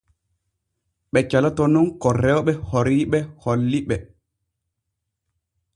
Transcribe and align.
Ɓe 1.11 1.19
caloto 1.29 1.63
nun 1.73 1.87
ka 2.01 2.09
rewɓe 2.23 2.51
oriiɓe 2.77 3.19
holli 3.41 3.79
ɓe. 3.87 3.95